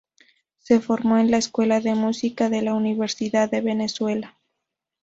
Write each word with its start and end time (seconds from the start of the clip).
Se 0.57 0.79
formó 0.79 1.19
en 1.19 1.29
la 1.29 1.37
Escuela 1.37 1.79
de 1.79 1.93
Música 1.93 2.49
de 2.49 2.63
la 2.63 2.73
Universidad 2.73 3.51
de 3.51 3.61
Venezuela. 3.61 4.35